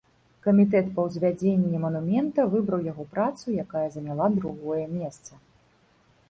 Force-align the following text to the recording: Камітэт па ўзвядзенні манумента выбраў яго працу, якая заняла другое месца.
Камітэт 0.45 0.87
па 0.95 1.03
ўзвядзенні 1.07 1.81
манумента 1.83 2.45
выбраў 2.53 2.87
яго 2.91 3.05
працу, 3.13 3.45
якая 3.65 3.85
заняла 3.97 4.31
другое 4.41 4.83
месца. 4.97 5.31